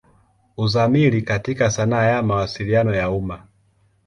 Uzamili 0.57 1.21
katika 1.21 1.71
sanaa 1.71 2.05
ya 2.05 2.23
Mawasiliano 2.23 2.95
ya 2.95 3.09
umma. 3.11 3.47